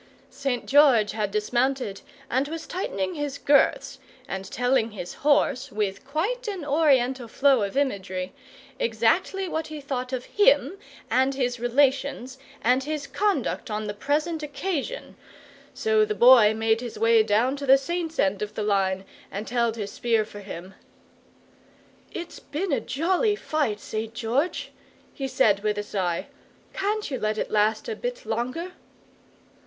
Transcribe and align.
St. 0.31 0.65
George 0.65 1.11
had 1.11 1.29
dismounted 1.29 2.01
and 2.27 2.47
was 2.47 2.65
tightening 2.65 3.13
his 3.13 3.37
girths, 3.37 3.99
and 4.27 4.45
telling 4.49 4.89
his 4.89 5.13
horse, 5.21 5.71
with 5.71 6.07
quite 6.07 6.47
an 6.47 6.65
Oriental 6.65 7.27
flow 7.27 7.61
of 7.61 7.77
imagery, 7.77 8.33
exactly 8.79 9.47
what 9.47 9.67
he 9.67 9.79
thought 9.79 10.11
of 10.11 10.25
him, 10.25 10.79
and 11.11 11.35
his 11.35 11.59
relations, 11.59 12.39
and 12.63 12.83
his 12.85 13.05
conduct 13.05 13.69
on 13.69 13.85
the 13.85 13.93
present 13.93 14.41
occasion; 14.41 15.15
so 15.71 16.03
the 16.03 16.15
Boy 16.15 16.51
made 16.55 16.81
his 16.81 16.97
way 16.97 17.21
down 17.21 17.55
to 17.55 17.67
the 17.67 17.77
Saint's 17.77 18.17
end 18.17 18.41
of 18.41 18.55
the 18.55 18.63
line, 18.63 19.05
and 19.29 19.47
held 19.51 19.75
his 19.75 19.91
spear 19.91 20.25
for 20.25 20.39
him. 20.39 20.73
"It's 22.11 22.39
been 22.39 22.71
a 22.71 22.81
jolly 22.81 23.35
fight, 23.35 23.79
St. 23.79 24.15
George!" 24.15 24.71
he 25.13 25.27
said 25.27 25.59
with 25.61 25.77
a 25.77 25.83
sigh. 25.83 26.25
"Can't 26.73 27.11
you 27.11 27.19
let 27.19 27.37
it 27.37 27.51
last 27.51 27.87
a 27.87 27.95
bit 27.95 28.25
longer?" 28.25 28.71